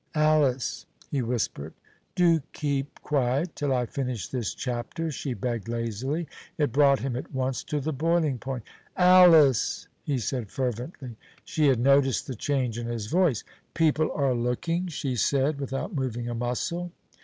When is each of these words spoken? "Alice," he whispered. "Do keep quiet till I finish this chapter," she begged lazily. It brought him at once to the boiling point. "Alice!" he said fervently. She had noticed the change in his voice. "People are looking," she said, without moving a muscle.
"Alice," 0.15 0.87
he 1.11 1.21
whispered. 1.21 1.75
"Do 2.15 2.41
keep 2.53 2.99
quiet 3.03 3.55
till 3.55 3.71
I 3.71 3.85
finish 3.85 4.27
this 4.29 4.55
chapter," 4.55 5.11
she 5.11 5.35
begged 5.35 5.67
lazily. 5.67 6.27
It 6.57 6.71
brought 6.71 7.01
him 7.01 7.15
at 7.15 7.31
once 7.35 7.61
to 7.65 7.79
the 7.79 7.93
boiling 7.93 8.39
point. 8.39 8.63
"Alice!" 8.97 9.87
he 10.01 10.17
said 10.17 10.49
fervently. 10.49 11.17
She 11.45 11.67
had 11.67 11.79
noticed 11.79 12.25
the 12.25 12.33
change 12.33 12.79
in 12.79 12.87
his 12.87 13.05
voice. 13.05 13.43
"People 13.75 14.11
are 14.15 14.33
looking," 14.33 14.87
she 14.87 15.15
said, 15.15 15.59
without 15.61 15.93
moving 15.93 16.27
a 16.27 16.33
muscle. 16.33 16.91